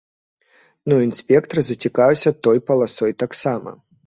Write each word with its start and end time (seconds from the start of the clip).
Ну 0.91 0.97
і 1.01 1.05
інспектар 1.09 1.61
зацікавіўся 1.67 2.35
той 2.49 2.63
паласой 2.71 3.17
таксама. 3.23 3.77